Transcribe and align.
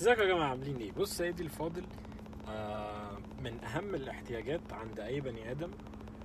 ازيكم 0.00 0.20
يا 0.22 0.26
جماعة؟ 0.26 0.48
عاملين 0.48 0.76
إيه؟ 0.76 0.92
بص 0.92 1.16
سيدي 1.16 1.42
الفاضل 1.42 1.84
آه 2.48 3.18
من 3.42 3.64
أهم 3.64 3.94
الاحتياجات 3.94 4.72
عند 4.72 5.00
أي 5.00 5.20
بني 5.20 5.50
آدم 5.50 5.70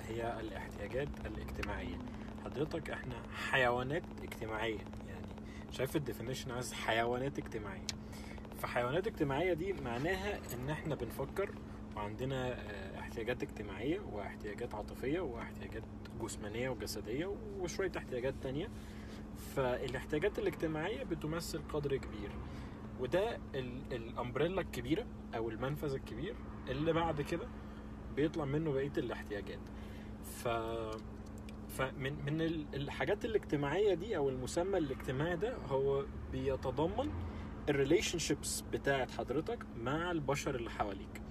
هي 0.08 0.40
الاحتياجات 0.40 1.08
الاجتماعية. 1.26 1.98
حضرتك 2.46 2.90
إحنا 2.90 3.16
حيوانات 3.52 4.04
اجتماعية 4.24 4.78
يعني 5.08 5.26
شايف 5.72 5.96
الديفينيشن 5.96 6.52
عايز 6.52 6.74
حيوانات 6.74 7.40
اجتماعية. 7.40 7.88
فحيوانات 8.58 9.08
اجتماعية 9.08 9.54
دي 9.54 9.74
معناها 9.74 10.40
إن 10.54 10.70
إحنا 10.70 10.96
بنفكر 10.96 11.50
وعندنا 11.96 12.52
آه، 12.54 13.00
احتياجات 13.00 13.44
اجتماعية 13.44 14.00
واحتياجات 14.12 14.76
عاطفية 14.76 15.20
واحتياجات 15.20 15.84
جسمانية 16.22 16.70
وجسدية 16.70 17.36
وشوية 17.60 17.92
احتياجات 17.98 18.34
تانية. 18.44 18.68
فالاحتياجات 19.56 20.40
الاجتماعية 20.40 21.04
بتمثل 21.04 21.62
قدر 21.74 21.98
كبير. 21.98 22.30
وده 23.04 23.38
ال- 23.56 23.82
umbrella 23.92 24.62
الكبيرة 24.62 25.06
أو 25.36 25.50
المنفذ 25.50 25.94
الكبير 25.94 26.36
اللي 26.70 26.94
بعد 26.94 27.22
كده 27.22 27.48
بيطلع 28.16 28.46
منه 28.46 28.72
بقية 28.72 28.92
الاحتياجات. 28.98 29.60
ف 30.24 30.48
فمن 31.70 32.26
من 32.26 32.42
ال- 32.42 32.66
الحاجات 32.74 33.26
الاجتماعية 33.26 33.94
دي 33.94 34.18
أو 34.18 34.30
المسمى 34.30 34.78
الاجتماعي 34.78 35.36
ده 35.36 35.56
هو 35.58 36.06
بيتضمن 36.32 37.12
ال 37.70 38.20
relationships 38.20 38.62
بتاعت 38.74 39.12
حضرتك 39.12 39.60
مع 39.78 40.12
البشر 40.12 40.56
اللي 40.56 40.70
حواليك. 40.72 41.22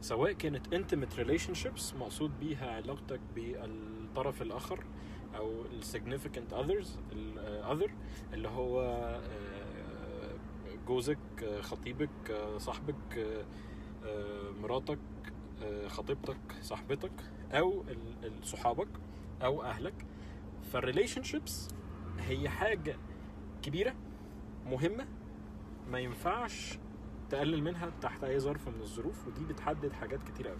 سواء 0.00 0.32
كانت 0.32 0.74
intimate 0.74 1.14
relationships 1.18 1.94
مقصود 1.94 2.30
بيها 2.40 2.70
علاقتك 2.70 3.20
بالطرف 3.34 4.42
الآخر 4.42 4.84
أو 5.36 5.62
ال 5.72 5.79
significant 5.79 6.52
others 6.52 6.98
ال 7.12 7.25
other 7.25 7.90
اللي 8.32 8.48
هو 8.48 8.80
آه، 8.82 9.51
جوزك 10.86 11.18
آه، 11.42 11.60
خطيبك 11.60 12.30
آه، 12.30 12.58
صاحبك 12.58 13.18
آه، 14.06 14.50
مراتك 14.62 14.98
خطيبتك 15.86 16.36
صاحبتك 16.60 17.12
أو 17.52 17.84
صحابك 18.42 18.88
أو 19.42 19.62
أهلك. 19.62 19.94
فال 20.72 21.22
relationships 21.22 21.68
هي 22.18 22.48
حاجة 22.48 22.96
كبيرة 23.62 23.94
مهمة 24.66 25.06
ما 25.88 25.98
ينفعش 25.98 26.78
تقلل 27.30 27.62
منها 27.62 27.90
تحت 28.00 28.24
أي 28.24 28.40
ظرف 28.40 28.68
من 28.68 28.80
الظروف 28.80 29.26
ودي 29.28 29.44
بتحدد 29.44 29.92
حاجات 29.92 30.22
كتير 30.22 30.48
قوي 30.48 30.58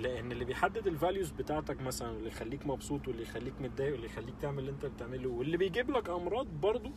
لأن 0.00 0.32
اللي 0.32 0.44
بيحدد 0.44 0.86
ال 0.86 0.92
values 0.92 1.30
بتاعتك 1.30 1.80
مثلا 1.80 2.10
واللي 2.10 2.28
يخليك 2.28 2.66
مبسوط 2.66 3.08
واللي 3.08 3.22
يخليك 3.22 3.54
متضايق 3.60 3.92
واللي 3.92 4.06
يخليك 4.06 4.34
تعمل 4.40 4.58
اللي 4.58 4.70
أنت 4.70 4.86
بتعمله 4.86 5.28
واللي 5.28 5.56
بيجيب 5.56 5.90
لك 5.90 6.10
أمراض 6.10 6.46
برضو 6.46 6.90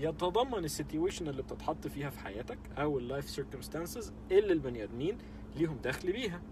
يتضمن 0.00 0.64
ال 0.64 0.70
situation 0.70 1.28
اللي 1.28 1.42
بتتحط 1.42 1.86
فيها 1.86 2.10
في 2.10 2.18
حياتك 2.20 2.58
أو 2.78 2.98
ال 2.98 3.04
life 3.04 3.30
circumstances 3.30 4.12
اللي 4.30 4.52
البني 4.52 4.84
آدمين 4.84 5.18
ليهم 5.56 5.78
دخل 5.84 6.12
بيها. 6.12 6.42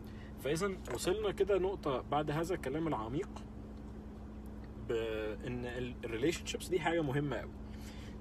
فاذا 0.45 0.73
وصلنا 0.95 1.31
كده 1.31 1.59
نقطة 1.59 2.01
بعد 2.01 2.31
هذا 2.31 2.55
الكلام 2.55 2.89
العميق 2.89 3.29
بإن 4.89 5.67
ال 6.05 6.47
relationships 6.47 6.69
دي 6.69 6.81
حاجة 6.81 7.01
مهمة 7.03 7.37
قوي 7.37 7.51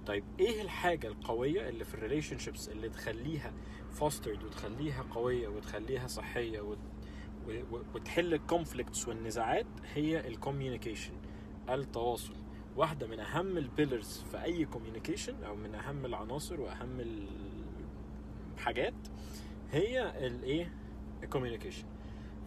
طيب 0.05 0.23
إيه 0.39 0.61
الحاجة 0.61 1.08
القوية 1.08 1.70
اللي 1.70 1.83
في 1.86 1.94
ال 1.94 2.38
relationships 2.38 2.70
اللي 2.70 2.89
تخليها 2.89 3.53
فاسترد 3.92 4.44
وتخليها 4.44 5.03
قوية 5.11 5.48
وتخليها 5.48 6.08
صحية 6.08 6.61
وت... 6.61 6.78
وتحل 7.95 8.33
ال 8.34 8.41
conflicts 8.41 9.08
والنزاعات؟ 9.08 9.66
هي 9.94 10.28
ال 10.28 10.34
communication 10.34 11.14
التواصل. 11.70 12.33
واحدة 12.78 13.08
من 13.08 13.20
أهم 13.20 13.58
ال 13.58 13.66
pillars 13.66 14.23
في 14.31 14.44
أي 14.44 14.66
communication 14.66 15.44
أو 15.44 15.56
من 15.56 15.75
أهم 15.75 16.06
العناصر 16.06 16.61
وأهم 16.61 17.03
الحاجات 18.58 18.94
هي 19.72 20.28
الايه 20.28 20.73
ال 21.23 21.28
communication 21.28 21.86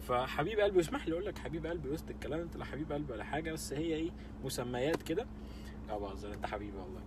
فحبيب 0.07 0.59
قلبي 0.59 0.79
اسمح 0.79 1.07
لي 1.07 1.13
أقول 1.13 1.25
لك 1.25 1.37
حبيب 1.37 1.65
قلبي 1.65 1.89
وسط 1.89 2.09
الكلام 2.09 2.39
انت 2.39 2.57
لا 2.57 2.65
حبيب 2.65 2.91
قلبي 2.91 3.13
ولا 3.13 3.23
حاجة 3.23 3.51
بس 3.51 3.73
هي 3.73 3.95
إيه؟ 3.95 4.11
مسميات 4.43 5.03
كده. 5.03 5.27
لا 5.87 5.97
بهزر 5.97 6.33
أنت 6.33 6.45
حبيبي؟ 6.45 6.77
والله. 6.77 7.01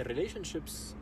ال 0.00 0.44
relationships 0.44 0.96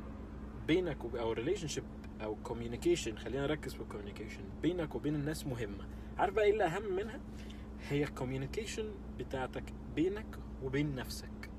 بينك 0.67 1.05
وب... 1.05 1.17
أو 1.17 1.33
ال 1.33 1.69
relationship 1.69 1.85
أو 2.23 2.37
communication 2.43 3.17
خلينا 3.17 3.43
نركز 3.47 3.75
في 3.75 3.81
ال 3.81 3.85
communication 3.85 4.43
بينك 4.63 4.95
وبين 4.95 5.15
الناس 5.15 5.47
مهمة. 5.47 5.85
عارف 6.19 6.35
بقى 6.35 6.45
إيه 6.45 6.53
اللي 6.53 6.65
أهم 6.65 6.97
منها؟ 6.97 7.21
هي 7.89 8.03
ال 8.05 8.11
communication 8.11 8.95
بتاعتك 9.19 9.65
بينك 9.97 10.27
وبين 10.63 10.95
نفسك. 10.95 11.51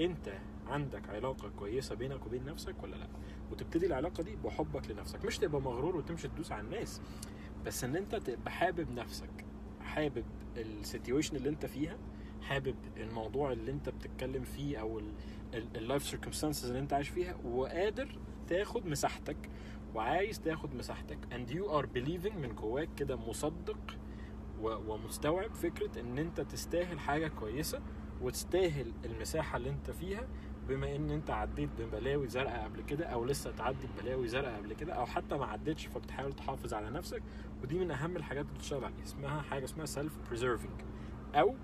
انت 0.00 0.32
عندك 0.66 1.08
علاقة 1.08 1.48
كويسة 1.58 1.94
بينك 1.94 2.26
وبين 2.26 2.44
نفسك 2.44 2.82
ولا 2.82 2.96
لا؟ 2.96 3.08
وتبتدي 3.50 3.86
العلاقة 3.86 4.22
دي 4.22 4.36
بحبك 4.36 4.90
لنفسك. 4.90 5.24
مش 5.24 5.38
تبقى 5.38 5.60
مغرور 5.60 5.96
وتمشي 5.96 6.28
تدوس 6.28 6.52
على 6.52 6.60
الناس 6.62 7.00
بس 7.66 7.84
ان 7.84 7.96
انت 7.96 8.14
تبقى 8.14 8.50
حابب 8.50 8.90
نفسك 8.90 9.44
حابب 9.80 10.24
ال 10.56 10.64
situation 10.64 11.36
اللي 11.36 11.48
انت 11.48 11.66
فيها 11.66 11.98
حابب 12.42 12.74
الموضوع 12.96 13.52
اللي 13.52 13.70
انت 13.70 13.88
بتتكلم 13.88 14.44
فيه 14.44 14.78
أو 14.80 15.00
ال 15.54 15.64
life 15.64 16.02
circumstances 16.02 16.66
اللي 16.66 16.78
انت 16.78 16.92
عايش 16.92 17.08
فيها 17.08 17.36
وقادر 17.44 18.18
تاخد 18.48 18.86
مساحتك 18.86 19.36
وعايز 19.94 20.40
تاخد 20.40 20.74
مساحتك. 20.74 21.18
and 21.32 21.50
you 21.50 21.64
are 21.70 21.86
believing 21.98 22.36
من 22.36 22.54
جواك 22.54 22.88
كده 22.96 23.16
مصدق 23.16 23.96
ومستوعب 24.60 25.54
فكرة 25.54 26.00
إن 26.00 26.18
انت 26.18 26.40
تستاهل 26.40 26.98
حاجة 27.00 27.28
كويسة 27.28 27.80
وتستاهل 28.22 28.92
المساحة 29.04 29.56
اللي 29.56 29.70
انت 29.70 29.90
فيها 29.90 30.28
بما 30.68 30.96
ان 30.96 31.10
انت 31.10 31.30
عديت 31.30 31.68
ببلاوي 31.78 32.28
زرقاء 32.28 32.64
قبل 32.64 32.82
كده 32.82 33.06
أو 33.06 33.24
لسه 33.24 33.50
تعدي 33.50 33.86
ببلاوي 33.96 34.28
زرقاء 34.28 34.56
قبل 34.56 34.72
كده 34.72 34.92
أو 34.92 35.06
حتى 35.06 35.36
ما 35.36 35.46
عدتش 35.46 35.86
فبتحاول 35.86 36.32
تحافظ 36.32 36.74
على 36.74 36.90
نفسك. 36.90 37.22
ودي 37.62 37.78
من 37.78 37.90
أهم 37.90 38.16
الحاجات 38.16 38.44
اللي 38.44 38.58
بتشتغل 38.58 38.84
عليها. 38.84 39.02
اسمها 39.02 39.42
حاجة 39.42 39.64
اسمها 39.64 39.86
self 39.86 40.12
preserving 40.28 40.80
أو 41.34 41.54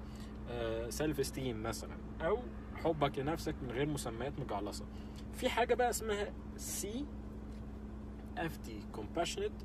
self 0.89 1.21
esteem 1.21 1.63
مثلا 1.63 1.97
أو 2.21 2.39
حبك 2.75 3.19
لنفسك 3.19 3.55
من 3.63 3.71
غير 3.71 3.87
مسميات 3.89 4.41
مجعلصة. 4.41 4.85
في 5.33 5.49
حاجة 5.49 5.75
بقى 5.75 5.91
اسمها 5.91 6.33
CFT 6.57 8.81
compassionate 8.97 9.65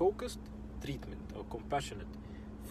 focused 0.00 0.40
treatment 0.86 1.34
أو 1.36 1.44
compassionate 1.50 2.18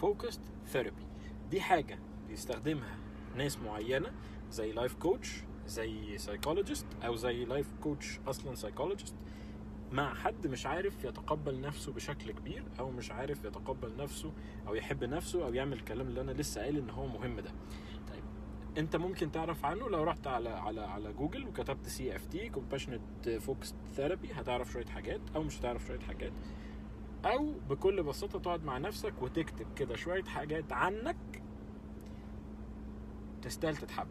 focused 0.02 0.74
therapy. 0.74 1.04
دي 1.50 1.60
حاجة 1.60 1.98
بيستخدمها 2.28 2.98
ناس 3.36 3.58
معينة 3.58 4.10
زي 4.50 4.72
life 4.72 4.94
coach 4.94 5.42
زي 5.66 6.18
psychologist 6.18 6.86
أو 7.04 7.16
زي 7.16 7.44
life 7.44 7.66
coach 7.82 8.20
أصلا 8.26 8.54
psychologist 8.54 9.14
مع 9.92 10.14
حد 10.14 10.46
مش 10.46 10.66
عارف 10.66 11.04
يتقبل 11.04 11.60
نفسه 11.60 11.92
بشكل 11.92 12.30
كبير 12.32 12.64
أو 12.80 12.90
مش 12.90 13.10
عارف 13.10 13.44
يتقبل 13.44 13.96
نفسه 13.96 14.32
أو 14.68 14.74
يحب 14.74 15.04
نفسه 15.04 15.46
أو 15.46 15.54
يعمل 15.54 15.72
الكلام 15.72 16.06
اللي 16.08 16.20
أنا 16.20 16.32
لسه 16.32 16.60
قايل 16.60 16.78
إن 16.78 16.90
هو 16.90 17.06
مهم 17.06 17.40
ده. 17.40 17.50
طيب 18.08 18.22
أنت 18.78 18.96
ممكن 18.96 19.32
تعرف 19.32 19.64
عنه؟ 19.64 19.88
لو 19.88 20.02
رحت 20.02 20.26
على 20.26 20.48
على 20.48 20.80
على 20.80 21.12
جوجل 21.12 21.46
وكتبت 21.48 21.86
CFT 21.88 22.50
compassionate 22.50 23.28
focused 23.46 23.98
therapy 23.98 24.34
هتعرف 24.34 24.72
شوية 24.72 24.86
حاجات 24.86 25.20
أو 25.36 25.42
مش 25.42 25.60
هتعرف 25.60 25.86
شوية 25.86 26.00
حاجات. 26.00 26.32
أو 27.24 27.52
بكل 27.70 28.02
بساطة 28.02 28.38
تقعد 28.38 28.64
مع 28.64 28.78
نفسك 28.78 29.22
وتكتب 29.22 29.66
كده 29.76 29.96
شوية 29.96 30.24
حاجات 30.24 30.72
عنك 30.72 31.16
تستاهل 33.48 33.76
تتحب. 33.76 34.06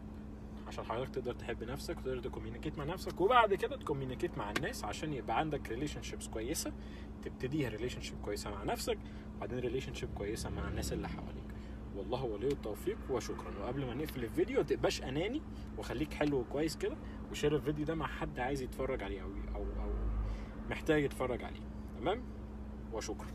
عشان 0.66 0.84
حضرتك 0.84 1.14
تقدر 1.14 1.34
تحب 1.34 1.64
نفسك 1.64 1.98
وتقدر 1.98 2.20
ت 2.20 2.25
communicate 2.25 2.78
مع 2.78 2.84
نفسك 2.84 3.20
وبعد 3.20 3.54
كده 3.54 3.76
ت 3.76 3.81
communicate 3.81 4.38
مع 4.38 4.50
الناس 4.50 4.84
عشان 4.84 5.12
يبقى 5.12 5.38
عندك 5.38 5.68
relationships 5.68 6.28
كويسة 6.28 6.72
تبتديها 7.22 7.68
relationship 7.68 8.20
كويسة 8.22 8.50
مع 8.50 8.64
نفسك 8.64 8.98
وبعدين 9.36 9.58
relationship 9.58 10.14
كويسة 10.14 10.50
مع 10.50 10.68
الناس 10.68 10.92
اللي 10.92 11.08
حواليك. 11.08 11.44
والله 11.96 12.24
ولي 12.24 12.48
التوفيق 12.48 12.98
وشكرا. 13.10 13.58
وقبل 13.62 13.86
ما 13.86 13.94
نقفل 13.94 14.24
الفيديو 14.24 14.56
ما 14.56 14.62
تبقاش 14.62 15.02
أناني 15.02 15.42
وخليك 15.78 16.12
حلو 16.14 16.40
وكويس 16.40 16.76
كده 16.76 16.96
و 17.30 17.34
share 17.34 17.56
الفيديو 17.56 17.84
ده 17.84 17.94
مع 17.94 18.06
حد 18.06 18.38
عايز 18.38 18.62
يتفرج 18.62 19.02
عليه 19.02 19.22
أو 19.22 19.30
أو 19.54 19.62
أو 19.62 19.90
محتاج 20.70 21.02
يتفرج 21.04 21.44
عليه. 21.44 21.60
تمام؟ 21.98 22.22
وشكرا. 22.92 23.26